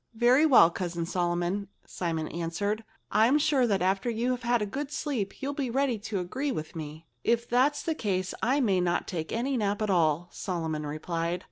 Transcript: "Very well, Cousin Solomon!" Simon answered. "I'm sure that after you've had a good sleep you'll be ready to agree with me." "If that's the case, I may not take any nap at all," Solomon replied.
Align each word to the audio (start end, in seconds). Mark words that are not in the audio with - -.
"Very 0.15 0.47
well, 0.47 0.71
Cousin 0.71 1.05
Solomon!" 1.05 1.67
Simon 1.85 2.27
answered. 2.29 2.83
"I'm 3.11 3.37
sure 3.37 3.67
that 3.67 3.83
after 3.83 4.09
you've 4.09 4.41
had 4.41 4.59
a 4.59 4.65
good 4.65 4.91
sleep 4.91 5.43
you'll 5.43 5.53
be 5.53 5.69
ready 5.69 5.99
to 5.99 6.19
agree 6.19 6.51
with 6.51 6.75
me." 6.75 7.05
"If 7.23 7.47
that's 7.47 7.83
the 7.83 7.93
case, 7.93 8.33
I 8.41 8.61
may 8.61 8.81
not 8.81 9.07
take 9.07 9.31
any 9.31 9.57
nap 9.57 9.79
at 9.79 9.91
all," 9.91 10.27
Solomon 10.31 10.87
replied. 10.87 11.39